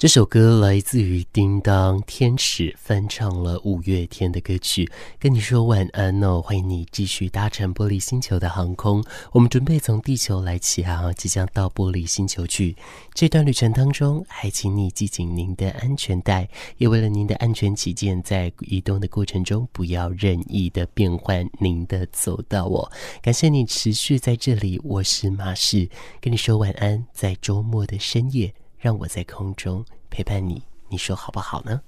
[0.00, 6.40] 这首歌来自于叮当天使翻唱了五月天的歌曲，跟你说晚安哦。
[6.40, 12.74] 欢迎你继续搭乘玻璃星球的航空，我们准备从地球来起航，即将到玻璃星球去。
[13.12, 16.48] 这段旅程当中，还请你系紧您的安全带，
[16.78, 22.90] 也为了您的安全起见，在移动的过程中不要任意的变换您的走道哦。
[23.20, 25.86] 感谢你持续在这里，我是马士，
[26.22, 28.50] 跟你说晚安，在周末的深夜。
[28.80, 31.78] 让我在空中陪伴你，你说好不好呢？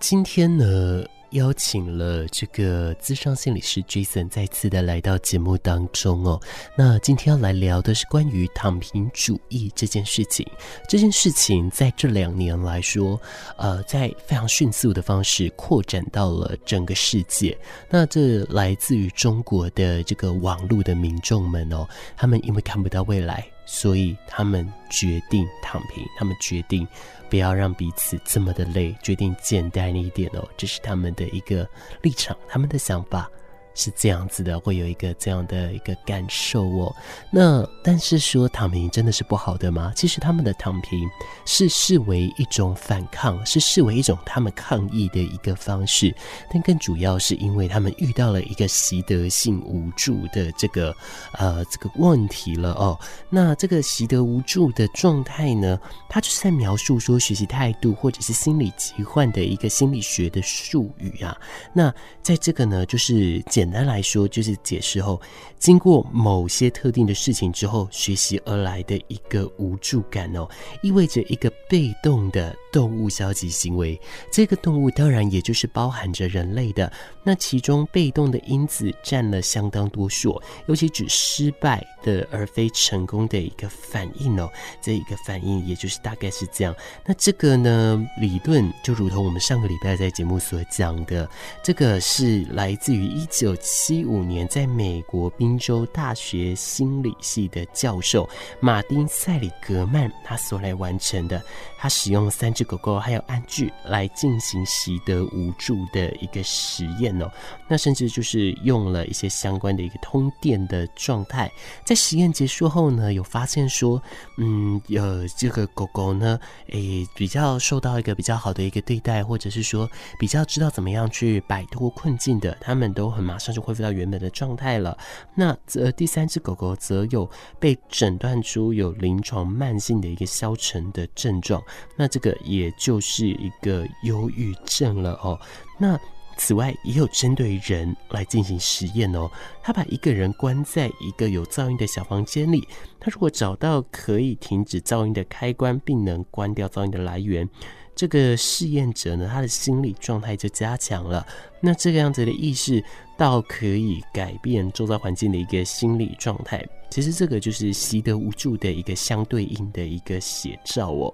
[0.00, 6.40] 今天呢，邀请了这个资深心理师 Jason 再次的来到节目当中哦。
[6.76, 10.46] 那今天要来聊的是关于躺平主义这件事情。
[10.88, 13.20] 这件事情在这两年来说，
[13.56, 17.56] 呃，在非常迅速的方式扩展到了整个世界。
[17.90, 26.88] 那这来自于中国的这个网络的民众们哦，他们因为看不到未来，所以他们决定躺平，他们决定。
[27.30, 31.68] 不要让彼此这么的累，决定简单一点哦，这是他们的一个
[32.00, 33.30] 立场，他们的想法。
[33.78, 36.96] 是这样子的，会有一个这样的一个感受哦。
[37.30, 39.92] 那但是说躺平真的是不好的吗？
[39.94, 41.08] 其实他们的躺平
[41.46, 46.12] 是视为一种反抗，是视为一种他们抗议的一个方式。
[46.52, 50.92] 但更主要是因为他们遇到了一个习得性无助的这个
[51.34, 52.98] 呃这个问题了哦。
[53.30, 61.38] 那这个习得无助的状态呢，他就是在描述说学习态度或者是心理疾患的一个心理学的术语啊。
[61.72, 63.67] 那在这个呢，就是简。
[63.68, 65.20] 简单来说，就是解释后，
[65.58, 70.48] 经过某些特定的事情之后，学习而来的一个无助感哦，
[70.80, 74.00] 意味着一个被动的动物消极行为。
[74.32, 76.90] 这个动物当然也就是包含着人类的，
[77.22, 84.50] 那其中被动的因子占了相当多数，尤其指失败的而非成功的一个反应哦。
[84.80, 86.74] 这一个反应也就是大概是这样。
[87.04, 91.28] 那这个呢，理论就如同我们上个礼拜在节目所讲的，
[91.62, 93.47] 这个是来自于一九。
[93.48, 98.28] 九七五年，在美国宾州大学心理系的教授
[98.60, 101.42] 马丁·塞里格曼，他所来完成的，
[101.78, 107.32] 他使用三只狗狗还有玩具来进行习得无助的一个实验哦。
[107.68, 111.50] 那甚至就是用了一些相关的一个通电的状态。
[111.84, 114.00] 在实验结束后呢，有发现说，
[114.36, 116.38] 嗯，有这个狗狗呢，
[116.70, 123.48] 诶，比较受到一个比较好的一个对待，或者是说比较知道怎么样去摆脱困境的，他们都很马上。
[123.48, 124.96] 就恢复到原本的状态了。
[125.34, 127.28] 那则第三只狗狗则有
[127.58, 131.60] 被诊断出有临床慢性的一个消沉的症状。
[131.96, 135.40] 那这个也就是一个忧郁症了哦。
[135.78, 135.98] 那
[136.38, 139.30] 此外也有针对人来进行实验哦。
[139.62, 142.66] 他把一个人关在一个有噪音的小房间里，
[142.98, 147.46] 他如果找到可以停止噪音的开关，并能关掉噪音的来源。
[147.94, 151.26] 这个试验者呢，他的心理状态就加强了。
[151.60, 152.82] 那这个样子的意识，
[153.16, 156.64] 倒可以改变周遭环境的一个心理状态。
[156.90, 161.12] 其实这个就是习得无助的一个相对应的一个写照哦。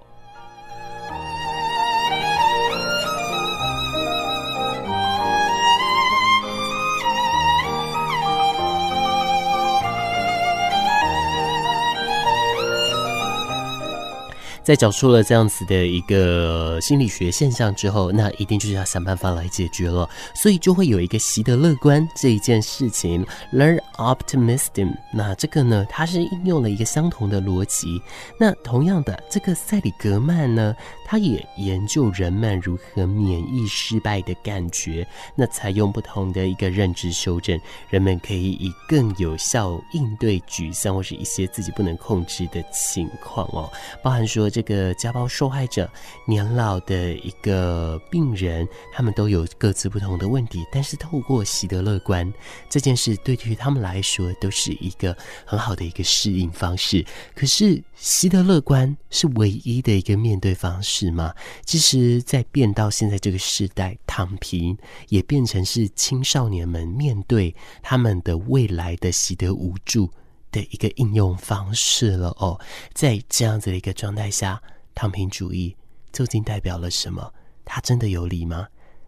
[14.65, 24.95] 在找出了这样子的一个心理学现象之后，那一定就是要想办法来解决了，所以就会有一个习得乐观这一件事情，learn optimism。
[25.13, 28.01] 那这个呢，它是应用了一个相同的逻辑。
[28.41, 35.07] 那同样的，这个塞里格曼呢，他也研究人们如何免疫失败的感觉。
[35.37, 37.61] 那采用不同的一个认知修正，
[37.91, 43.71] 人们可以以更有效应对沮丧或是一些自己不能控制的情况哦，
[44.03, 44.51] 包含说。
[44.55, 45.91] 这个家暴受害者、
[46.29, 52.33] 年老的一个病人，他们都有各自不同的问题，但是透过习得乐观
[52.71, 57.05] 这件事，对于他们来说都是一个很好的一个适应方式。
[57.35, 61.35] 可是，习得乐观是唯一的一个面对方式是吗？
[61.65, 64.77] 其实，在变到现在这个时代，躺平
[65.09, 70.11] 也变成是青少年们面对他们的未来的习得无助
[70.51, 72.59] 的一个应用方式了哦，
[72.93, 74.63] 在这样子的一个状态下，
[74.95, 75.77] 躺平主义
[76.13, 77.33] 究竟代表了什么？
[77.65, 78.67] 它真的有理吗？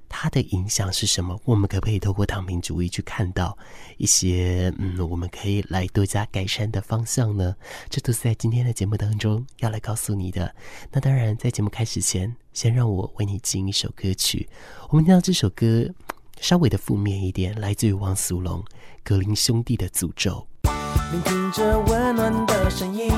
[0.08, 1.41] 它的影响是什么？
[1.44, 3.56] 我们可不可以透过躺平主义去看到
[3.97, 7.55] 一些嗯，我们可以来多加改善的方向呢？
[7.91, 10.55] 这都是在今天的节目当中要来告诉你的。
[10.93, 14.49] 那当然，在节目开始前，先让我为你进一首歌曲。
[14.88, 15.87] 我们听到这首歌
[16.41, 18.64] 稍微的负面一点，来自于汪苏泷、
[19.03, 20.47] 格林兄弟的诅咒。
[21.12, 23.11] 聆听着温暖的声音，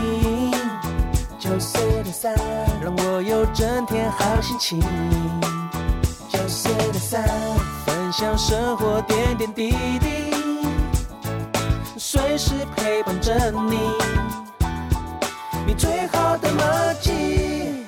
[1.38, 2.34] 九岁的伞
[2.82, 4.80] 让我有整天好心情。
[6.48, 7.28] 九岁的伞，
[7.84, 10.32] 分享生活点点滴滴，
[11.98, 13.76] 随时陪伴着你，
[15.66, 17.84] 你最好的默契。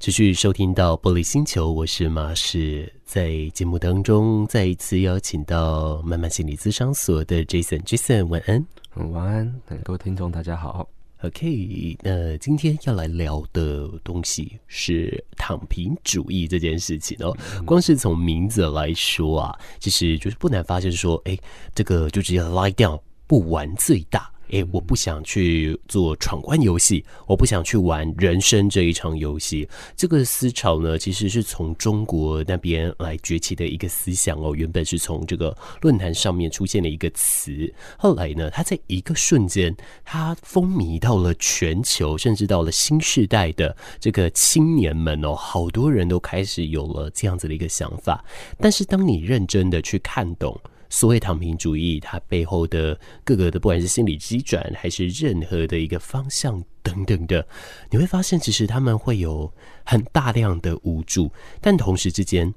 [0.00, 8.66] 继续收听到玻璃星球，我是马氏，在节目当中再一次邀请到慢慢心理咨商所的 Jason，Jason 晚安，
[9.12, 10.88] 晚安，各位听众大家好。
[11.22, 17.32] OK，那今天要来聊的东西是躺平主义这件事情哦。
[17.64, 21.38] 光是从名字来说啊，其实就是不难发现说，哎，
[21.76, 24.31] 这个就直接 lie down，不玩最大。
[24.52, 29.66] 诶，我不想去做闯关游戏，我不想去玩人生这一场游戏。
[29.96, 34.54] 这个思潮呢，其实是从中国那边来崛起的一个思想哦。
[34.54, 48.22] 原本是从这个论坛上面出现的一个词，后来呢，它在一个瞬间，它风靡到了全球，甚至到了新时代的这个青年们哦，好多人都开始有了这样子的一个想法。
[48.58, 50.60] 但是，当你认真的去看懂。
[50.92, 57.44] 所谓躺平主义，它背后的各个的，不管是心理机转，还是任何的一个方向等等的，
[57.90, 59.50] 你会发现，其实他们会有
[59.84, 61.32] 很大量的无助。
[61.62, 62.52] 但同时之间，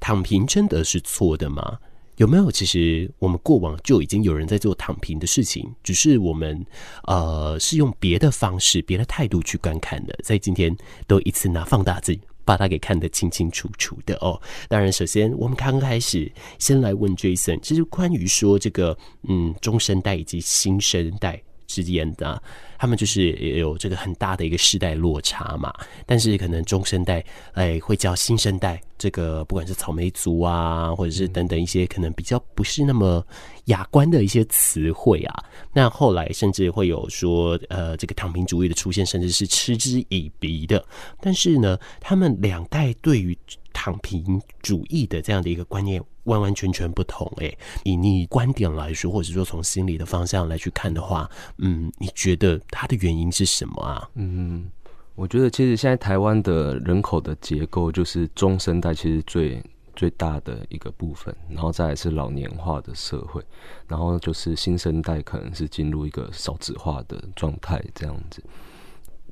[0.00, 1.78] 躺平真的是错的吗？
[2.16, 2.50] 有没有？
[2.50, 6.66] 其实我们过往就已经有人在做躺平的事情，只是我们
[7.04, 10.18] 呃是用别的方式、别的态度去观看的。
[10.24, 12.18] 在今天，都一次拿放大镜。
[12.46, 14.40] 把它给看得清清楚楚的哦。
[14.68, 18.96] 当然，首先我们刚开始先来问 Jason，就是关于说这个
[19.28, 22.42] 嗯中生代以及新生代之间的，
[22.78, 25.72] 他们就是也有这个很大的一个世代落差嘛。
[26.06, 33.24] 但是可能中生代哎会叫新生代，这个不管是草莓族啊，或者是等等一些可能比较不是那么
[33.66, 35.44] 雅观的一些词汇啊。
[35.72, 40.84] 那后来甚至会有说呃这个躺平主义的出现，甚至是嗤之以鼻的。
[41.20, 43.36] 但是呢，他们两代对于
[43.76, 47.30] 躺平主义的这样的一个观念完完全全不同。
[47.36, 54.08] 诶，以你观点来说，或者说从心理的方向来去看的话，嗯，你觉得它的原因是什么啊？
[54.14, 54.70] 嗯，
[55.14, 59.62] 我觉得其实现在台湾的人口的结构就是中生代其实最
[59.94, 63.42] 最大的一个部分，然后再来是老年化的社会，
[63.86, 68.42] 然后就是新生代可能是进入一个少子化的状态这样子。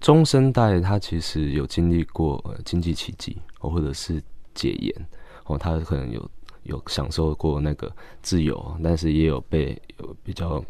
[0.00, 4.22] 中生代它其实有经历过呃经济奇迹，或者是
[4.54, 5.06] 解严。
[5.46, 6.30] 哦，他可能有
[6.62, 10.64] 有享受过那个自由，但是也有被有比较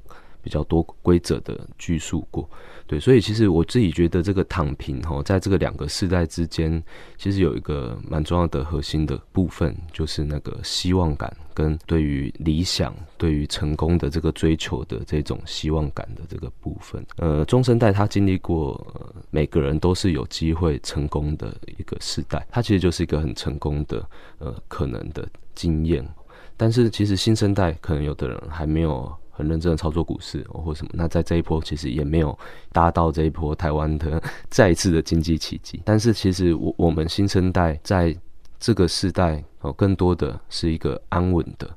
[0.45, 2.49] 比较多规则的拘束过。
[2.87, 6.81] 对，所以其实我自己觉得这个躺平哈，在这个两个世代之间，
[7.17, 17.03] 其实有一个蛮重要的核心的部分，就是那个希望感跟对于理想、对于成功的这个追求的这种希望感的这个部分。
[17.17, 24.07] 呃，中生代他经历过，呃，每个人都是有机会成功的一个时代，他其实就是一个很成功的
[24.39, 26.07] 呃可能的经验。
[26.55, 29.11] 但是其实新生代可能有的人还没有。
[29.37, 32.37] 很认真的操作股市或什么，那在这一波其实也没有
[32.73, 35.83] 达到这一波台湾的 再一次的经济奇迹。
[35.85, 38.17] 但是其实我我们新生代在
[38.61, 41.69] 这个时代哦，更多的是一个安稳的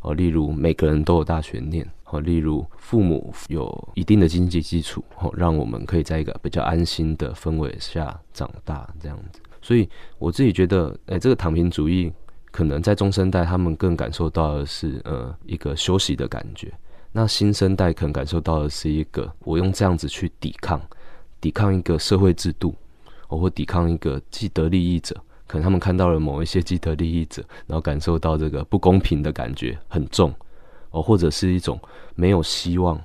[0.00, 9.40] 哦，例如每个人都有大学念哦，例如父母有一定的经济基础哦，让我们可以在一个比较安心的氛围下长大这样子。
[9.62, 12.12] 所以我自己觉得，哎、这个躺平主义
[12.50, 16.70] 可能在中生代他们更感受到的是呃一个休息的感觉。
[17.16, 20.80] 那新生代可能感受到的是一个，我用这样子去抵抗，
[21.40, 22.74] 抵抗一个社会制度，
[23.28, 25.14] 我会抵抗一个既得利益者，
[25.46, 30.34] 可能他们看到了某一些既得利益者，然后感受到这个不公平的感觉很重，
[30.90, 31.78] 哦，或者是一种
[32.16, 33.00] 没有希望、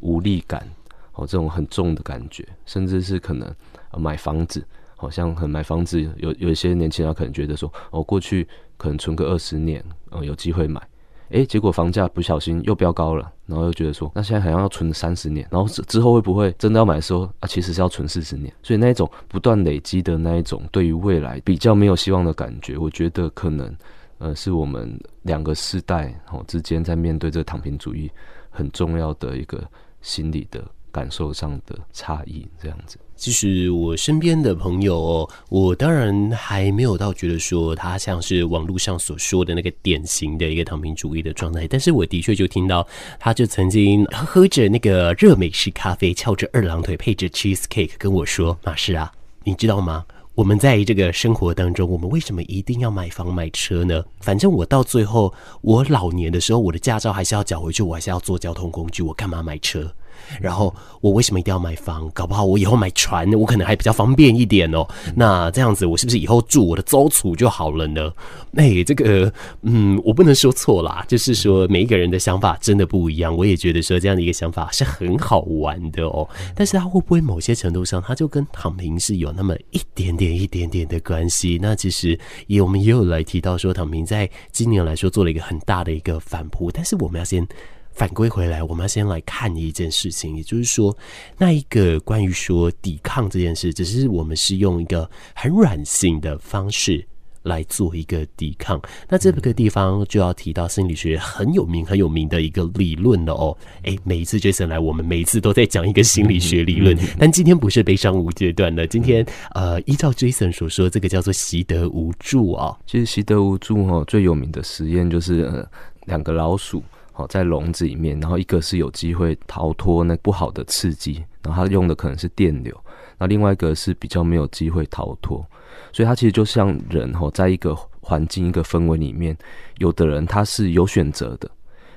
[0.00, 0.68] 无力感，
[1.14, 3.50] 哦，这种很重的感觉，甚至是可能
[3.96, 4.62] 买房子，
[4.94, 10.86] 好像很买房子，有有一些年轻人可能觉得说，哦，过去可能存个二十年，哦，有机会买。
[11.30, 23.74] 诶，结果房价不小心又飙高了，然后又觉得说，那现在好像要存三十年，然后之之后会不会真的要买的时候啊，其实是要存四十年，所以那一种不断累积的那一种对于未来比较没有希望的感觉，我觉得可能
[24.18, 28.10] 呃是我们两个世代哦之间在面对这个躺平主义
[28.50, 29.62] 很重要的一个
[30.02, 30.62] 心理的
[30.92, 32.98] 感受上的差异，这样子。
[33.16, 42.86] 其实我身边的朋友哦，我当然还没有到觉得说他像是网络上所说的那个典型的一个躺平主义的状态，但是我的确就听到，
[43.18, 49.10] 他就曾经喝着那个热美式咖啡，翘着二郎腿，配着 cheesecake 跟我说：“马士啊，
[49.44, 50.04] 你知道吗？
[50.34, 54.04] 我们在这个生活当中，我们为什么一定要买房买车呢？
[54.20, 59.94] 反正我到最后，我老年的时候，我的驾照还是要缴回去，我还是要坐交通工具，我干嘛买车？”
[60.40, 62.10] 然后我为什么一定要买房？
[62.10, 64.86] 搞不好我以后买船，我可能还比较方便一点哦。
[65.14, 68.12] 那这样子，我是不是以后住我的租厝就好了呢？
[68.56, 73.36] 哎，这个，嗯，我不能说错啦，就是说每一个人的想法真的不一样。
[73.36, 76.28] 我也觉得说这样的一个想法是很好玩的哦。
[76.54, 81.58] 但是它会不会某些程度上，它就跟躺平是有那么一点点、一点点的关系？
[81.60, 86.70] 那其实也我们也有来提到说，躺平在今年来说做了一个很大的一个反扑。
[86.70, 87.46] 但是我们要先。
[87.94, 90.96] 反归回来，我们要先来看一件事情，也就是说，
[91.38, 97.06] 那一个关于说抵抗这件事，只是我们是用一个很软性的方式
[97.44, 98.80] 来做一个抵抗。
[99.08, 103.56] 那这个地方就要提到心理学很有名、很有名的一个理论了哦。
[103.82, 109.24] 诶，每一次 Jason 来，我们每一次都在讲一个心理学理论，但今天不是悲伤无阶段的，今天
[109.54, 112.76] 呃，依照 Jason 所说，这个叫做习得无助啊。
[112.86, 115.64] 其实习得无助哦，最有名的实验就是呃，
[116.06, 116.82] 两个老鼠。
[117.16, 122.76] 好，在笼子里面，然后一个是有机会逃脱那不好的刺激，然后他用的可能是电流，
[123.18, 125.46] 那另外一个是比较没有机会逃脱，
[125.92, 129.36] 所以他其实就像人吼，在一个环境、一个氛围里面，
[129.78, 131.48] 有的人他是有选择的，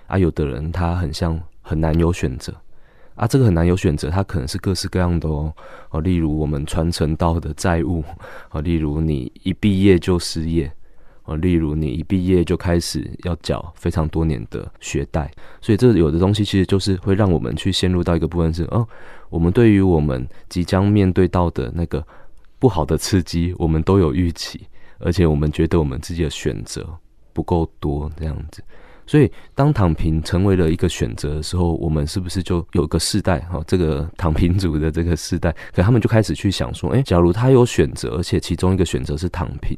[0.06, 2.54] 啊，有的人他很像很难有选择，
[3.16, 5.52] 啊，这个很难有选择，他可能是各式各样的哦，
[5.90, 8.04] 哦，例如我们传承到的债务，
[8.50, 10.72] 啊，例如你一毕业就失业。
[11.28, 15.30] 呃，例如你一毕业就开始要缴非常多年的学贷，
[15.60, 18.88] 所以这有的东西其实就是会让我们去陷入到一个部分是，哦，
[19.30, 22.02] 我们对于我们即将面对到的那个
[22.60, 24.62] 不好的刺激，我们都有预期，
[25.00, 26.88] 而且我们觉得我们自己的选择
[27.34, 28.64] 不够多这样子，
[29.06, 39.78] 所以当躺平成为了一个选择的时候，我们是不是就有个世代哈，这个躺平族的这个世代，可他们就开始去想说，诶，假如他有选择，而且其中一个选择是躺平。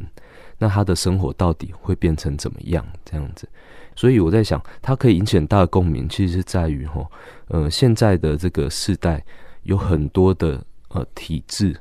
[0.62, 2.86] 那他的生活到底会变成怎么样？
[3.06, 3.48] 这样子，
[3.96, 7.10] 所以我在想，他可以引起很大的共鸣，其实是在于哈，
[7.48, 9.24] 呃，现在的这个世代
[9.64, 11.74] 有很多的呃体制，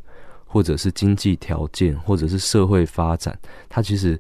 [0.47, 3.37] 或者是经济条件，或者是社会发展，
[3.69, 4.17] 它其实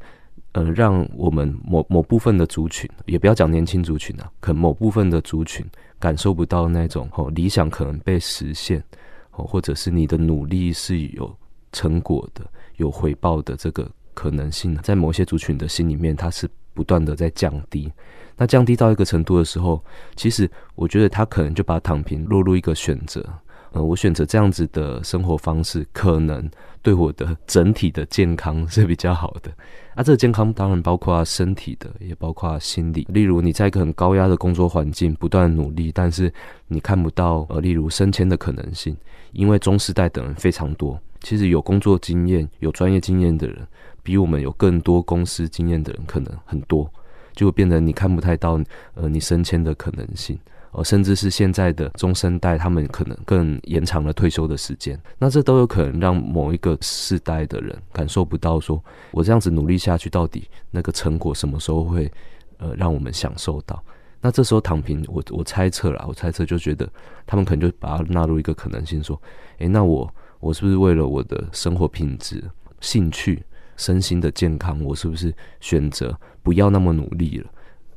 [0.52, 5.64] 呃让我们某某部分的族群，也不要讲年轻族群啊，可能某部分的族群
[6.00, 8.82] 感受不到那种哦理想可能被实现，
[9.30, 11.32] 哦，或者是你的努力是有
[11.70, 12.44] 成果的、
[12.76, 13.88] 有回报的这个。
[14.18, 17.92] 可能性在某些族群的心里面，它是不断的在降低。
[18.36, 19.80] 那降低到一个程度的时候，
[20.16, 23.24] 其实我觉得他可能就把躺平落入一个选择。
[23.70, 26.50] 呃，我选择这样子的生活方式，可能
[26.82, 29.52] 对我的整体的健康是比较好的。
[29.94, 33.06] 啊，这个健康当然包括身体的，也包括心理。
[33.10, 36.32] 例如你在一个很高压的工作环境不断努力，但是
[36.66, 38.96] 你看不到呃，例如升迁的可能性，
[39.32, 40.98] 因为中世代的人非常多。
[41.20, 43.66] 其实有工作经验、有专业经验的人。
[44.08, 46.90] 比我们有更多公司经验的人可能很多，
[47.34, 48.58] 就变得你看不太到
[48.94, 50.38] 呃你升迁的可能性，
[50.72, 62.10] 呃甚至是现在的中生代他们可能更延长了退休的时间，那这都有可能让某一个世代的人感受不到说，我这样子努力下去到底那个成果什么时候会
[62.56, 63.84] 呃让我们享受到？
[64.22, 66.88] 那这时候躺平，我我猜测啦，我猜测就觉得
[67.26, 69.20] 他们可能就把它纳入一个可能性，说，
[69.58, 70.10] 诶，那我
[70.40, 72.42] 我是不是为了我的生活品质、
[72.80, 73.44] 兴趣？
[73.78, 77.50] 身心的健康，我是不是选择不要那么努力了，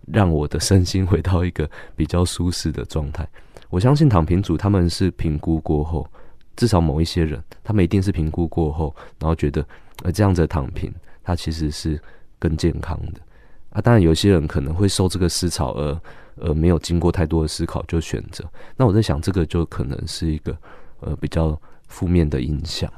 [0.07, 3.27] 让我的身心回到一个比较舒适的状态？
[3.69, 6.07] 我相信躺平族他们是评估过后，
[6.55, 9.65] 至少某一些人，他们一定是评估过后，然后觉得
[10.03, 11.99] 呃这样子躺平，他其实是
[12.37, 13.19] 更健康的
[13.71, 13.81] 啊。
[13.81, 16.01] 当然，有些人可能会受这个思潮而
[16.35, 18.43] 而没有经过太多的思考就选择。
[18.77, 20.55] 那我在想，这个就可能是一个
[20.99, 22.91] 呃比较负面的影响。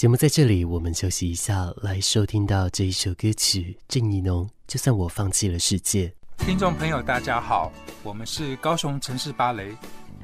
[0.00, 4.46] 节目在这里，我们休息一下，来收听到这一首歌曲《郑宜农》。
[4.66, 7.70] 就算我放弃了世界，听众朋友大家好，
[8.02, 9.76] 我们是高雄城市芭蕾。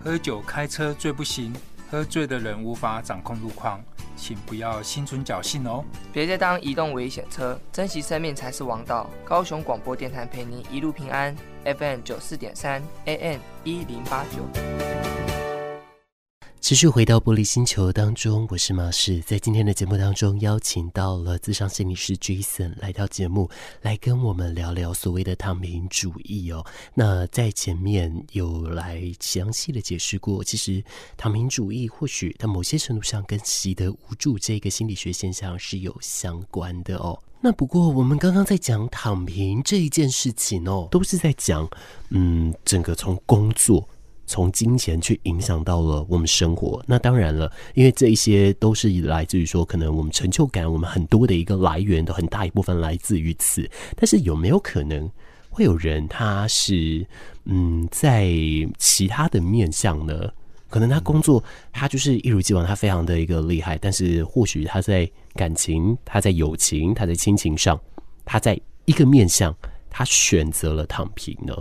[0.03, 1.55] 喝酒开车最不行，
[1.91, 3.85] 喝醉的人无法掌控路况，
[4.17, 5.85] 请不要心存侥幸哦。
[6.11, 9.11] 别再当移动危险车，珍惜生命才是王道。
[9.27, 14.96] 高雄广播电台陪您一路平安，FM 九四点三，AM 一零八九。
[16.67, 23.49] 持续回到玻璃星球当中，我是马士，在今天的节目当中邀请到了自商心理师 Jason 来到节目，
[23.83, 26.67] 来跟我们聊聊所谓的躺平主义哦。
[26.93, 30.83] 那在前面有来详细的解释过，其实
[31.17, 37.17] 躺平主义或许在某些程度上跟习得无助这个心理学现象是有相关的哦。
[37.41, 41.71] 那不过我们刚刚在讲躺平这一件事情哦，都是在讲
[42.09, 43.89] 嗯，整个从工作。
[44.27, 53.69] 从金钱去影响到了我们生活，那当然了，因为这一些都是来自于说，可能我们成就感，我们很多的一个来源，都很大一部分来自于此。
[53.95, 55.09] 但是有没有可能
[55.49, 57.07] 会有人他是
[57.45, 58.29] 嗯，在
[58.79, 60.29] 其他的面向呢？
[60.69, 61.43] 可能他工作
[61.73, 67.81] 他就是一如既往，他非常的一个厉害，但是或许他在感情、他在友情、他在亲情上，
[68.25, 69.57] 他在一个面向，
[69.89, 71.55] 他选择了躺平呢？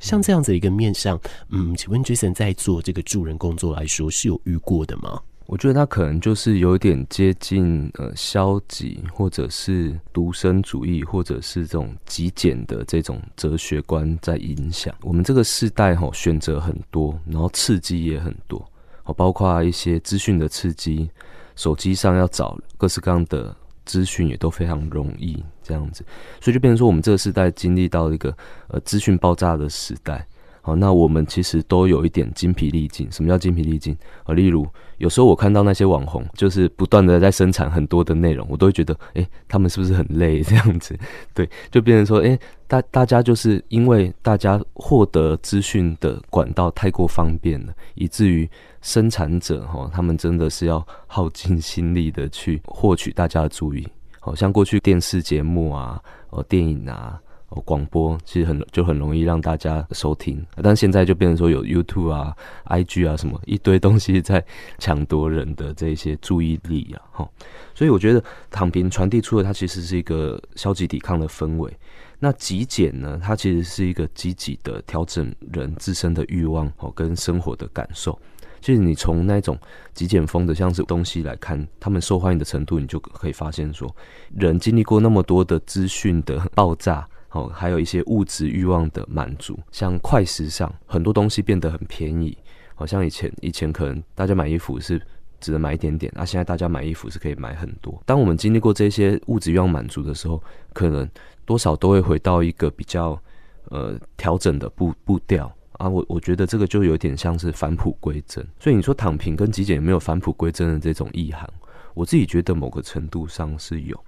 [0.00, 5.20] 像这样子一个面向，嗯，请问 Jason 在做这个助人工作来说是有遇过的吗？
[5.46, 18.62] 我觉得他可能就是有点接近呃消极，或者是独身主义，或者是这种极简的这种哲学观在影响我们这个世代哈，选择很多，然后刺激也很多，
[19.04, 21.10] 哦，包括一些资讯的刺激，
[21.56, 23.56] 手机上要找各式各样的。
[23.88, 26.04] 资讯也都非常容易这样子，
[26.40, 28.36] 所以就变成说，我们这个时代经历到一个
[28.68, 30.24] 呃资讯爆炸的时代。
[30.60, 33.10] 好，那我们其实都有一点精疲力尽。
[33.10, 33.96] 什么叫精疲力尽？
[34.24, 34.66] 啊，例如
[34.98, 40.42] 有时候我看到那些网红，就是不断的在生产很多的内容，我都会觉得，诶，他们是不是很累？
[40.42, 40.98] 这样子，
[41.32, 48.46] 对，就变成说，诶，大大家就是因为大家获得资讯的管道太过方便了，以至于
[48.88, 53.86] 生产者哈，他们真的是要耗尽心力的去获取大家的注意。
[54.18, 57.20] 好像过去电视节目啊，哦，电影啊。
[57.50, 64.44] 哦，广播其实很就很容易让大家收听，但现在就变成说有 YouTube 啊、IG 啊什么一堆东西在
[64.78, 67.30] 抢夺人的这些注意力啊，哈，
[67.74, 71.74] 所以我觉得躺平传递出的它其实是一个消极抵抗的氛围。
[72.18, 78.18] 那极简呢，它其实是一个积极的调整人自身的欲望哦跟生活的感受。
[78.60, 79.58] 其实你从那种
[79.94, 83.94] 极简风的像是东西来看，他们受欢迎的程度，你就可以发现说，
[84.36, 87.08] 人经历过那么多的资讯的爆炸。
[87.32, 92.34] 哦，还有一些物质欲望的满足，像快时尚，很多东西变得很便宜。
[92.74, 94.98] 好像以前，以前可能大家买衣服是
[95.38, 98.02] 只能买一点点，啊，现在大家买衣服是可以买很多。
[98.06, 101.06] 当我们经历过这些物质欲望满足的时候，可能
[101.44, 103.20] 多少都会回到一个比较
[103.66, 105.88] 呃调整的步步调啊。
[105.88, 108.46] 我我觉得这个就有点像是返璞归真。
[108.60, 111.48] 所以你说躺平跟极简有没有返璞归真的这种意涵？
[111.94, 113.98] 我自己觉得某个程度上是有。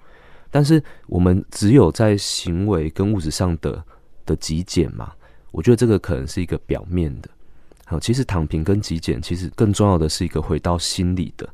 [0.50, 3.82] 但是我们只有在行为跟物质上的
[4.26, 5.12] 的极简嘛？
[5.52, 7.28] 我觉得这个可能是一个表面的。
[7.86, 11.48] 好，其实躺平跟极简，其实更重要的是一个回到心里的、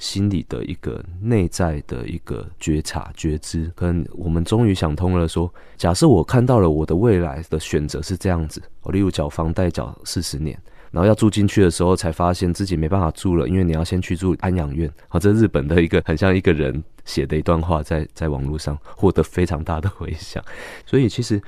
[0.00, 3.70] 心里的一个内在的一个觉察、觉知。
[3.76, 10.60] 可能我们终于想通了，说，假设我看到了我的未来的选择是这样子，我例如缴房贷缴四十年。
[10.90, 14.90] 然后要住进去的时候，才发现自己没办法住了，因为你要先去住安养院。
[15.06, 20.42] 好，这日本的一个很像一个人写的一段话，在在网络上获得非常大的回响。
[20.84, 21.40] 所以其实，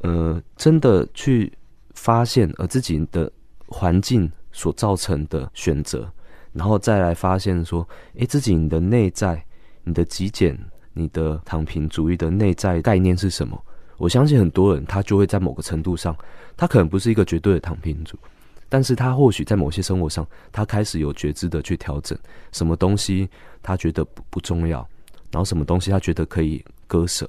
[0.00, 1.52] 呃，真的去
[1.94, 3.30] 发现呃自己的
[3.68, 6.10] 环境所造成的选择，
[6.52, 9.44] 然后再来发现说，诶，自己你的内在、
[9.84, 10.58] 你的极简、
[10.92, 13.60] 你的躺平主义的内在概念是什么？
[13.96, 16.16] 我相信很多人他就会在某个程度上，
[16.56, 18.16] 他可能不是一个绝对的躺平主。
[18.68, 22.18] 但是他或许在某些生活上，他开始有觉知的去调整
[22.52, 23.28] 什么东西，
[23.62, 24.86] 他觉得不不重要，
[25.30, 27.24] 然后什么东西他觉得可以割舍，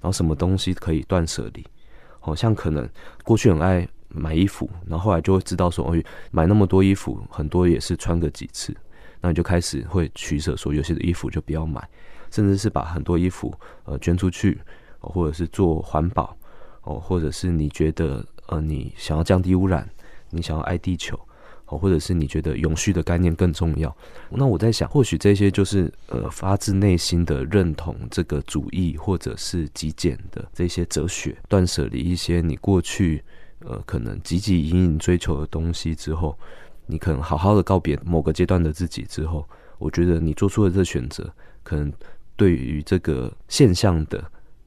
[0.00, 1.64] 然后什么东西可以断舍离。
[2.20, 2.88] 好像可能
[3.22, 8.74] 过去很爱买衣服，然后后来就会知道说，哦，买那么多衣服，很多也是穿个几次，
[9.20, 11.86] 那你就开始会取舍，说有些的衣服就不要买，
[12.30, 14.60] 甚至是把很多衣服呃捐出去，
[15.00, 16.36] 或者是做环保，
[16.82, 19.88] 哦，或者是你觉得呃你想要降低污染。
[20.30, 21.18] 你想要爱地球，
[21.68, 23.96] 哦，或者是你觉得永续的概念更重要？
[24.28, 33.24] 那我在想，或许这些就是呃发自内心的认同这个主义，或者是极简的这些哲学，断舍离一些你过去
[33.60, 36.38] 呃可能汲汲营营追求的东西之后，
[36.86, 41.92] 你可能好好的告别某个阶段的自己之后，我觉得你做出的这选择，可能
[42.36, 44.24] 对于这个现象的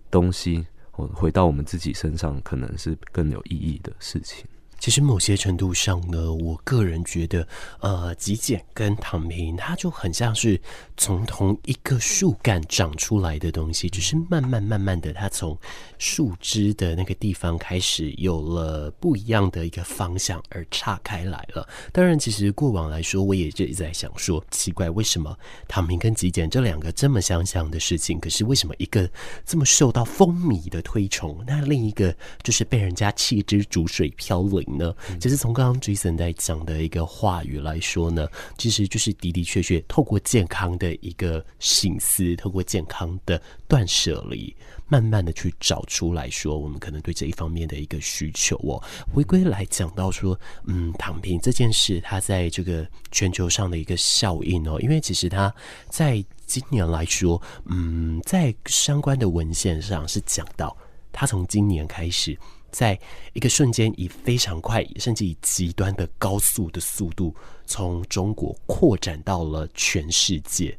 [0.09, 4.45] 东西，哦，回到我们自己身上，可能是更有意义的事情。
[4.81, 7.47] 其实某些程度上呢，我个人觉得，
[7.81, 10.59] 呃，极简跟躺平，它就很像是
[10.97, 15.55] 从同一个树干长出来的东西，只是慢慢慢慢的，它从
[15.99, 21.69] 树枝的那个地方开始有了不一样的一个方向而岔开来了。
[21.93, 29.07] 当然，其实过往来说，我也一直在想说，奇怪，为什么躺平跟极简这两个这么相像的事情，可是为什么一个
[29.45, 34.41] 这么受到风靡的推崇，那另一个就是被人家弃之逐水飘
[34.77, 44.55] 呢，其实从刚刚 Jason 在讲的一个话语来说呢，其实就是的的确确透过健康的一个省思，透过健康的断舍离，
[44.87, 48.81] 慢慢的去找出来说，我们可能对这一方面的一个需求哦。
[49.13, 55.53] 回归来讲到说，嗯，躺平这件事，它在这个全球上的一个效应哦，因为其实它
[55.89, 60.75] 在今年来说，嗯，在相关的文献上是讲到，
[61.11, 62.37] 它从今年开始。
[62.71, 62.99] 在
[63.33, 70.77] 一个瞬间，以非常快，甚至以极端的高速的速度，从中国扩展到了全世界。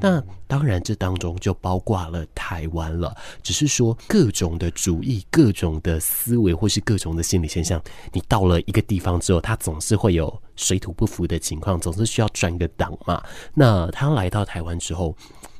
[0.00, 3.12] 那当然，这当中就包括了台湾了。
[3.42, 13.20] 只是说，各种的主义、各种的思维，或是各种的心理现象，你到了一个地方之后，它总是会有水土不服的情况，总是需要转个档嘛。
[13.52, 15.12] 那他来到台湾之后，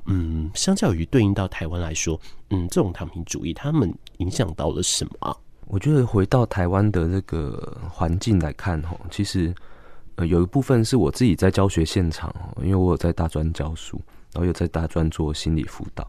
[0.07, 5.37] 嗯，相较于对应到台湾来说，嗯，这种躺平主义，他们影响到了什么？
[5.70, 9.54] 我觉得回到台湾的这个环境来看，吼，其实
[10.16, 14.00] 呃有一部分是我自己在教学现场，因为我有在大专教书，
[14.33, 16.04] 然后有在大专做心理辅导，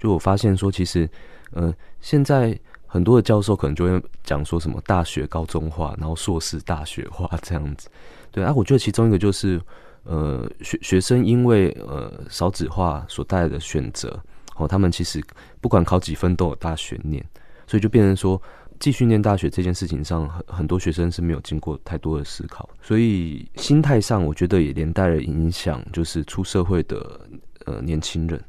[0.00, 1.08] 就我发现说，其实
[1.52, 7.88] 呃现在很多的教授可能就会讲说什么大学高中化，然后硕士大学化这样子，
[8.32, 9.62] 对啊，我觉得其中一个就是
[10.02, 14.20] 呃学学生因为呃少子化所带来的选择，
[14.56, 15.24] 哦，他们其实
[15.60, 17.24] 不管考几分都有大学念，
[17.68, 18.42] 所以就变成说。
[18.80, 27.20] 继续念大学这件事情上，很很多学生是没有经过太多的思考，所以心态上我觉得也连带了影响，就是出社会的
[27.66, 28.42] 呃年轻人。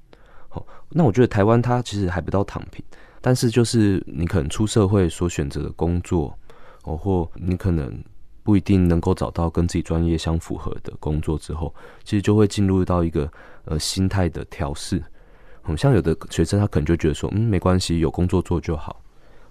[0.49, 2.83] 好，那我觉得台湾它其实还不到躺平，
[3.21, 6.37] 但是就是你可能出社会所选择的工作，
[6.83, 7.93] 哦，或你可能
[8.43, 13.31] 不一定能够找到跟自己专业相符合的工作之后，其实就会进入到一个
[13.65, 15.01] 呃心态的调适。
[15.67, 19.01] 嗯，像有的学生他可能就觉得说，嗯，没关系，有工作做就好。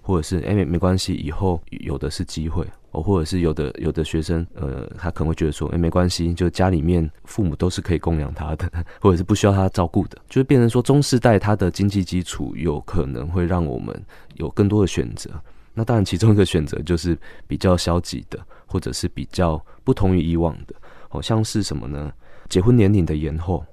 [0.05, 13.99] 或者是哎、没没关系，以后有的是机会哦，或者是有的有的学生呃，他可能会觉得说哎、没关系，就家里面父母都是可以供养他的， 或者是不需要他照顾的，就是变成说中世代他的经济基础有可能会让我们
[14.35, 15.31] 有更多的选择。
[15.73, 20.75] 那当然其中一个选择就是比较消极的，或者是比较不同于以往的，
[21.09, 22.13] 好像是什么呢？
[22.47, 23.65] 结婚年龄的延后，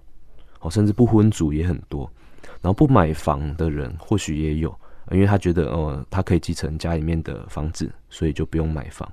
[0.61, 2.11] 哦，甚至不婚族也很多，
[2.63, 4.75] 然后不买房的人或许也有。
[5.13, 9.11] 因为他觉得，呃，他可以继承家里面的房子，所以就不用买房。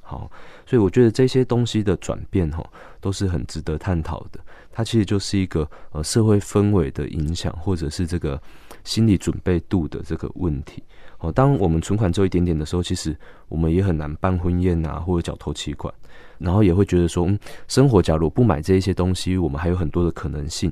[0.00, 0.30] 好，
[0.66, 2.62] 所以我觉得这些东西的转变，哈，
[3.00, 4.40] 都是很值得探讨的。
[4.70, 8.40] 它其实就是一个呃社会氛围的影响，或者是这个
[8.84, 10.82] 心理准备度的这个问题。
[11.18, 13.16] 哦，当我们存款只有一点点的时候，其实
[13.48, 15.92] 我们也很难办婚宴啊，或者缴头期款，
[16.38, 17.38] 然后也会觉得说，嗯，
[17.68, 20.70] 生活假如不买这一些东西，我们还有很多的可能性。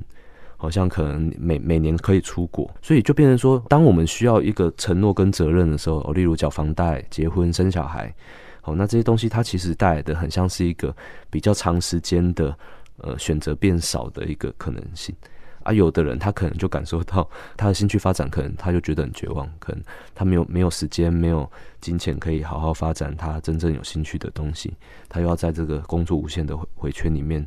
[0.61, 8.13] 好像可能每每年可以出国，所以就变成说，当我们需要一个承诺跟责任的时候，例如缴房贷、结婚、生小孩，
[8.61, 10.95] 好，那这些东西它其实带来的很像是一个
[11.31, 12.55] 比较长时间的
[12.97, 15.15] 呃选择变少的一个可能性
[15.63, 15.73] 啊。
[15.73, 24.71] 有的人他可能就感受到他的兴趣发展，可能他就觉得很绝望，可能他没有没有时间、没有金钱可以好好发展他真正有兴趣的东西，
[25.09, 27.43] 他又要在这个工作无限的回圈里面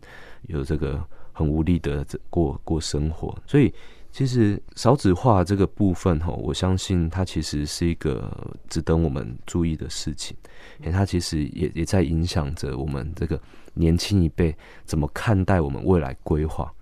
[0.48, 1.00] 有这个。
[1.35, 3.75] 很无力的过过生活，所以
[4.12, 8.33] 其实少子化这个部分哈，我相信它其实是一个
[8.68, 10.37] 值得我们注意的事情，
[10.79, 13.38] 因为它其实也也在影响着我们这个
[13.75, 16.73] 年轻一辈怎么看待我们未来规划。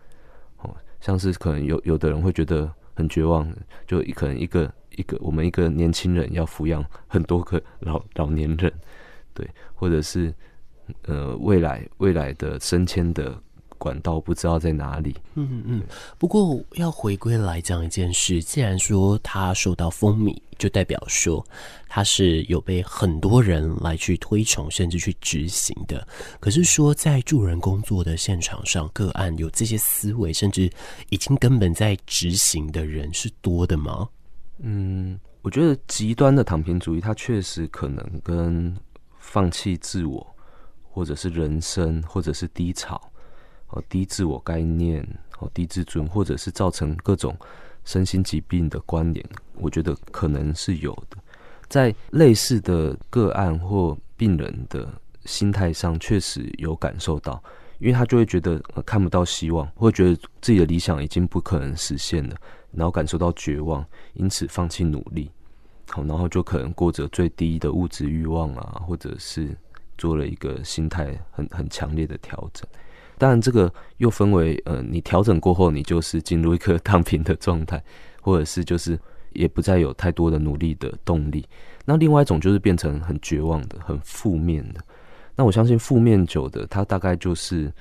[0.59, 3.51] 哦，像是可能有有的人会觉得很绝望，
[3.87, 8.71] 就可能一个一个我们一个年轻人要抚养很多个 老老年人，
[9.33, 10.35] 对，或者是
[11.07, 13.43] 呃未来未来的升迁的。
[13.83, 15.17] 管道不知道在哪里。
[15.35, 15.83] 嗯嗯，
[16.17, 21.45] 不过要回归来讲一件事，既然说他受到风靡，就代表说
[21.89, 26.07] 他是有被很多人来去推崇，甚至去执行的。
[26.39, 30.71] 可是说在助人工作的现场上，个案有这些思维，甚至
[31.11, 34.09] 已经根本在执行的人是多的吗？
[34.61, 38.73] 嗯，我觉得极端的躺平主义，它确实可能跟
[39.19, 40.25] 放弃自我，
[40.89, 43.01] 或者是人生，或者是低潮。
[43.73, 45.07] 哦，低自我概念，
[45.39, 47.37] 哦，低自尊，或者是造成各种
[47.85, 51.17] 身心疾病的关联，我觉得可能是有的。
[51.69, 54.87] 在类似的个案或病人的
[55.25, 57.43] 心态上确实有感受到，
[57.79, 62.37] 因为他就会觉得、看不到希望，会觉得自己的理想已经不可能实现了，
[62.73, 65.31] 然后感受到绝望，因此放弃努力，
[65.89, 69.57] 好，然后就可能过着最低的物质欲望啊，或者是
[69.97, 72.69] 做了一个心态很很强烈的调整。
[73.19, 77.83] 当然，这个又分为呃，你调整过后，你就是进入一个躺平的状态，
[78.21, 78.99] 或者是就是
[79.33, 81.47] 也不再有太多的努力的动力。
[81.85, 84.81] 那另外一种就是变成很绝望的、很负面的。
[85.37, 87.73] 那我相信负面久的，他大概就是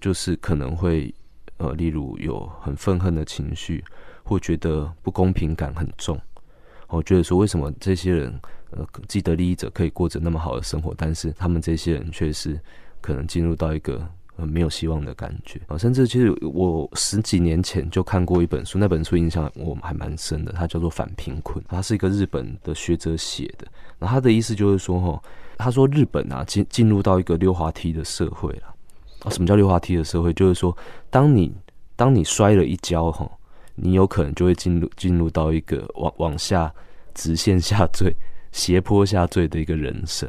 [0.00, 1.14] 就是可能会
[1.56, 3.84] 呃，例如有很愤恨的情绪，
[4.22, 6.20] 或觉得不公平感很重。
[6.88, 8.40] 我觉得说，为什么这些人
[8.70, 12.60] 呃，既得利益者可以过着那么好的生活，但是他们这些人却是
[13.00, 15.76] 可能进入到一个呃没有希望的感觉啊。
[15.76, 23.66] 甚至其实我十几年前就看过一本书，那本书印象我还蛮深的，它叫做《反贫困》，它是一个日本的学者写的。
[23.98, 25.22] 然后他的意思就是说，哈，
[25.56, 28.74] 他说日本啊进进入到一个溜滑梯的社会了。
[29.20, 30.32] 啊，什么叫溜滑梯的社会？
[30.32, 30.76] 就是说，
[31.08, 31.54] 当你
[31.94, 33.30] 当你摔了一跤，哈，
[33.76, 36.74] 你有可能就会进入进入到一个往往下
[37.14, 38.12] 直线下坠、
[38.50, 40.28] 斜坡下坠的一个人生。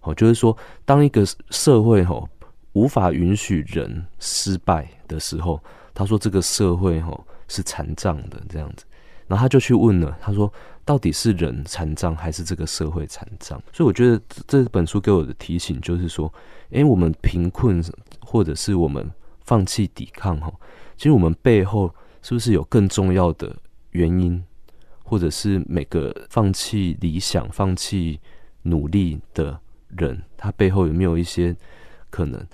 [0.00, 2.26] 哦，就是说，当一个社会哈
[2.72, 5.60] 无法允许人失败的时候，
[5.94, 8.84] 他说这个社会哈是残障的这样子。
[9.26, 10.52] 然后他就去问了，他说。
[10.82, 13.62] 到底是人残障还是这个社会残障？
[13.72, 16.32] 所以我觉得这本书给我的提醒就是说，
[16.70, 17.80] 诶，我们贫困
[18.18, 19.08] 或者是我们
[19.44, 20.52] 放弃抵抗哈，
[20.96, 23.54] 其实我们背后是不是有更重要的
[23.90, 24.42] 原因，
[25.04, 28.18] 或者是每个放弃理想、放弃
[28.62, 29.60] 努力的
[29.96, 31.54] 人，他背后有没有一些
[32.10, 32.44] 可能？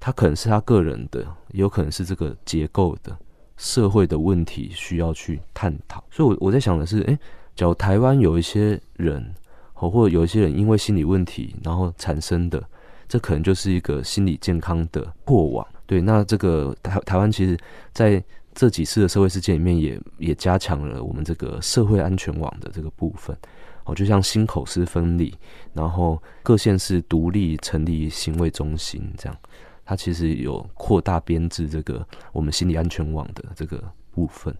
[0.00, 1.20] 他可能是他个人的，
[1.52, 3.16] 也有可能是这个结构的
[3.56, 6.04] 社会的问题需要去探讨。
[6.10, 7.18] 所以，我我在想的是，诶。
[7.56, 9.32] 假如台湾有一些人，
[9.72, 12.60] 或者有一些人因为心理问题然后产生的，
[13.08, 15.64] 这可能就是一个心理健康的过往。
[15.86, 17.56] 对，那这个台台湾其实
[17.92, 18.20] 在
[18.52, 23.36] 这几次的社会事件里面，也也加强了我们这个社会安全网的这个部分。
[23.84, 25.32] 哦，就像新口司分离，
[25.72, 29.38] 然后各县市独立成立行为中心这样，
[29.84, 34.54] 它其实有扩大编制这个我们心理安全网的这个部分。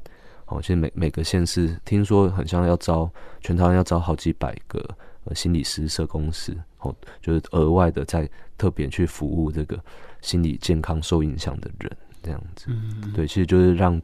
[0.47, 3.11] 哦，现在每每个县市听说很像要招，
[3.41, 4.79] 全台湾要招好几百个
[5.25, 9.83] 呃心理师、社工师，哦，就是额外的在特别去服务这个
[10.21, 11.91] 心理健康受影响的人，
[12.23, 12.67] 这样子。
[12.69, 13.99] 嗯，对，其实就是让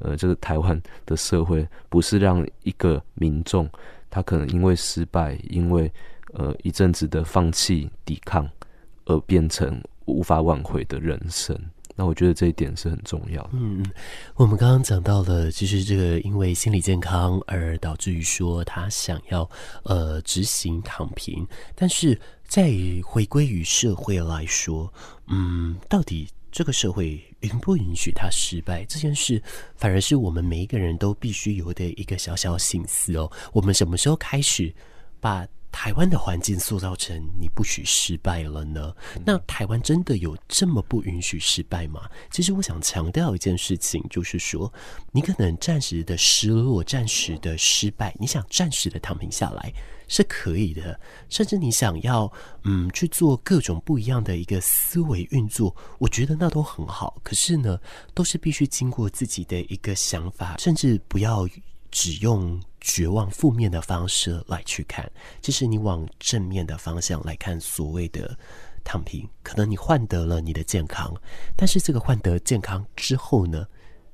[0.00, 3.70] 呃这个台湾的社会不是让一个民众
[4.14, 5.90] 他可能因为失败，因为
[6.34, 8.48] 呃一阵子的放弃抵抗
[9.06, 11.58] 而变成无法挽回的人生。
[11.96, 13.50] 那我觉得这一点是很重要的。
[13.54, 13.84] 嗯，
[14.34, 19.48] 我们刚刚讲到了，其实这个因为心理健康而导致于说他想要
[19.82, 22.72] 呃执行躺平，但是在
[23.04, 24.92] 回归于社会来说，
[25.28, 29.42] 嗯，到底这个社会允不允许他失败这件事，
[29.74, 33.28] 反而是我们每一个人都必须有的一个小小心思哦。
[33.52, 34.72] 我们什么时候开始
[35.18, 35.44] 把
[35.76, 38.94] 台湾的环境塑造成你不许失败了呢？
[39.26, 42.08] 那台湾真的有这么不允许失败吗？
[42.30, 44.72] 其实我想强调一件事情，就是说，
[45.10, 49.74] 你可能暂时的失落、暂时的失败，你想暂时的躺平下来
[50.06, 52.32] 是可以的，甚至你想要
[52.62, 57.20] 嗯去做各种不一样的一个思维运作，我觉得那都很好。
[57.24, 57.76] 可是呢，
[58.14, 61.48] 都是必须经过自己的一个想法，甚至不要。
[61.96, 68.38] 只用绝望负面的方式来去看，其实你往正面的方向来看，所谓的
[68.84, 71.14] 躺平，可能你换得了你的健康，
[71.56, 73.66] 但是这个换得健康之后呢，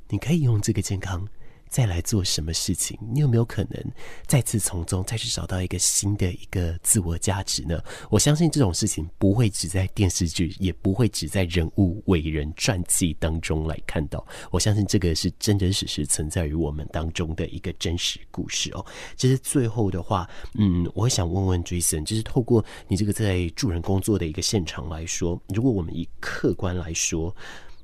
[0.09, 1.27] 你可以用这个健康。
[1.71, 2.99] 再来做什么事情？
[3.13, 3.93] 你有没有可能
[4.27, 7.81] 再次从中再去找到一个新的一个自我价值呢？
[8.11, 14.27] 我相信这种事情不会只在电视剧，也不会只在人物伟人传记当中来看到。
[14.51, 18.85] 我相信这个是真真实实存在于我们当中的一个真实故事哦。
[19.17, 20.29] 其实最后的话，
[20.59, 27.33] 嗯，我想问问 Jason，就是透过你这个在助人工作的一个现场来说，如果我们以客观来说，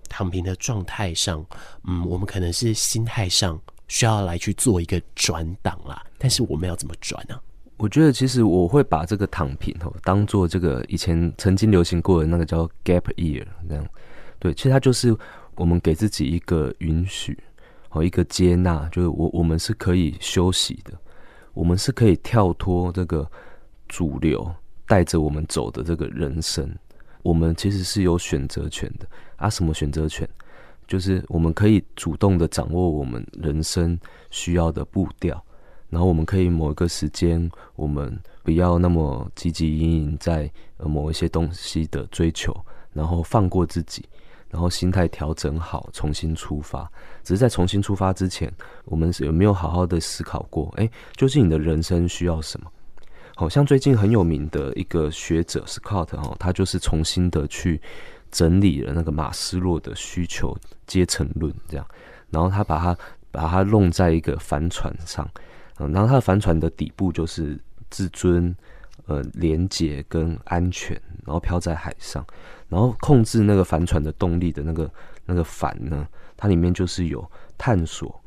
[0.08, 1.46] 躺平的状态上，
[1.86, 3.60] 嗯，我们可能是心态上。
[3.88, 7.38] 需要来去做一个转档啦，但是我们要怎么转呢？
[7.76, 13.86] 我觉得其实我会把这个躺平哦当做这个以前曾经流行过的那个叫 gap year 这样，
[14.38, 15.14] 对，其实它就是
[15.56, 17.38] 我们给自己一个允许
[17.88, 20.92] 和一个接纳，就是我我们是可以休息的，
[21.52, 23.30] 我们是可以跳脱这个
[23.88, 24.50] 主流
[24.86, 26.74] 带着我们走的这个人生，
[27.22, 30.26] 我们其实是有选择权的啊，什么选择权？
[30.86, 33.98] 就是我们可以主动的掌握我们人生
[34.30, 35.42] 需要的步调，
[35.90, 42.54] 然后我们可以某一个时间，我们不要那么汲汲营营在某一些东西的追求，
[42.92, 44.04] 然后放过自己，
[44.50, 46.90] 然后心态调整好，重新出发。
[47.22, 48.52] 只是在重新出发之前，
[48.84, 50.72] 我们有没有好好的思考过？
[50.76, 52.70] 哎，究竟你的人生需要什么？
[53.38, 57.78] 好像最近很有名的一个学者 Scott 哈，他就是重新的去
[58.30, 61.86] 整理了那个马斯洛的需求阶层论，这样，
[62.30, 62.96] 然后他把它
[63.30, 65.28] 把它弄在一个帆船上。
[65.78, 67.60] 嗯，然后他的帆船的底部就是
[67.90, 68.56] 自尊、
[69.04, 72.26] 呃，连结跟安全，然后飘在海上，
[72.70, 74.90] 然后控制那个帆船的动力的那个
[75.26, 78.18] 那个帆呢，它里面就是有探索、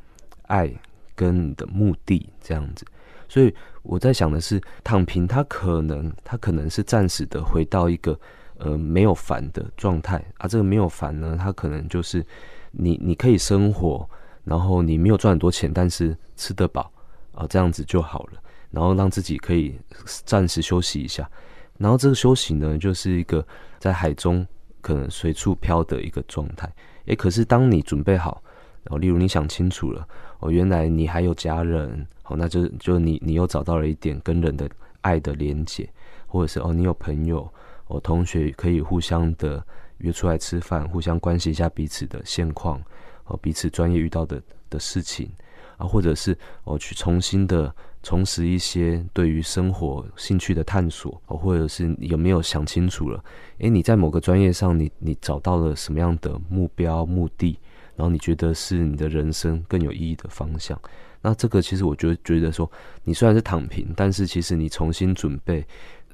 [0.46, 0.72] 爱
[1.16, 2.86] 跟你的目的这样子。
[3.28, 8.16] 所以我在想的是，躺平它可能它可能是暂时的回到一个
[8.60, 12.24] 呃没有烦的状态啊，这个没有烦呢，它可能就是
[12.70, 14.08] 你你可以生活，
[14.44, 16.90] 然后你没有赚很多钱，但是吃得饱。
[17.32, 19.78] 啊，这样子就好了，然后让自己可以
[20.26, 21.30] 暂时休息一下，
[21.78, 23.42] 然后这个休息呢，就是一个
[23.78, 24.46] 在海中
[24.82, 26.70] 可能随处飘的一个状态。
[27.06, 28.42] 诶，可是当你准备好，
[28.82, 30.06] 然后，例如你想清楚了，
[30.40, 34.68] 哦，原来你还有家人，哦，那就就你你又找到了一点跟人的
[35.00, 35.88] 爱的连结，
[36.26, 37.50] 或者是哦，你有朋友，
[37.90, 39.60] 我，同学可以互相的
[39.98, 42.80] 约出来吃饭，互相关心一下彼此的现况，
[43.24, 45.28] 哦，彼此专业遇到的的事情。
[45.76, 53.24] 啊，或者是我去重新的重拾一些对于生活兴趣的探索，哦，或者是有没有想清楚了？
[53.58, 57.58] 诶，你在某个专业上你，你你找到了什么样的目标目的？
[57.96, 60.78] 然后你觉得是你的人生更有意义的方向？
[61.22, 62.70] 那这个其实我觉觉得说，
[63.02, 65.66] 你虽然是躺平，但是其实你重新准备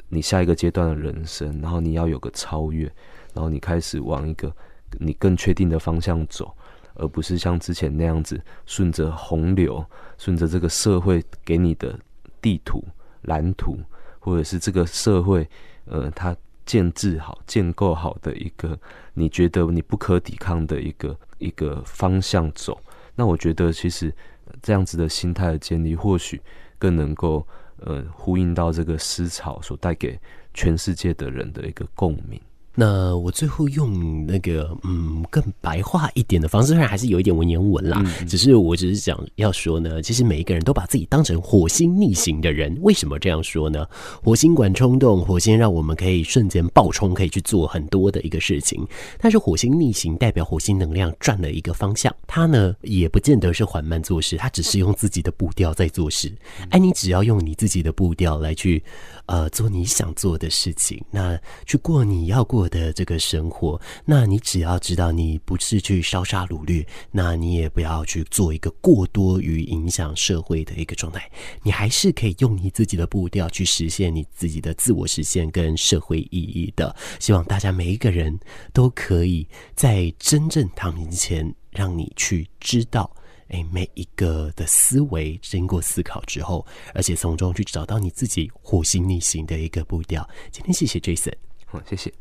[0.08, 2.84] 你下一个阶段的人生，然后你要有个超越，
[3.34, 4.52] 然后你开始往一个
[4.98, 6.54] 你更确定的方向走。
[6.98, 9.84] 而不是像之前那样子顺着洪流，
[10.16, 11.94] 顺着这个社会给你的
[12.40, 12.82] 地图、
[13.24, 13.78] 蓝图，
[14.18, 15.46] 或者是这个社会，
[15.84, 18.78] 呃，它建制好、建构好的一个
[19.12, 22.80] 你觉得你不可抵抗的一个一个方向走。
[23.14, 24.10] 那我觉得其实
[24.62, 26.40] 这样子的心态的建立，或许
[26.78, 27.46] 更能够
[27.78, 30.18] 呃呼应到这个思潮所带给
[30.54, 32.40] 全世界的人的一个共鸣。
[32.78, 42.76] 那我最后用那个嗯更白话一点的方式，虽然还是有一点文言文啦，嗯、只是我只是想要说呢，其实每一个人都把自己当成火星逆行的人。
[42.82, 43.86] 为什么这样说呢？
[44.22, 48.86] 火星管冲动，火星让我们可以瞬间爆冲，可以去做很多的一个事情。
[49.18, 56.30] 但是火星逆行代表火星能量转了一个方向，它呢也不见得是缓慢做事，它只是用自己的步调在做事。
[56.68, 58.82] 哎，你只要用你自己的步调来去
[59.24, 71.30] 呃做你想做的事情，那去过你要过的这个生活，那你只要知道你不是去烧杀掳掠，那你也不要去做一个过多于影响社会的一个状态，
[71.62, 76.94] 你还是可以用你自己的步调去实现你自己的自我实现跟社会意义的。
[77.18, 78.38] 希望大家每一个人
[78.72, 83.10] 都可以在真正躺平前，让你去知道，
[83.48, 90.28] 哎，每一个的思维经过思考之后，而且从中去找到你自己火星逆行的一个步调。
[90.50, 91.34] 今天谢谢 Jason，
[91.66, 92.12] 好，谢谢。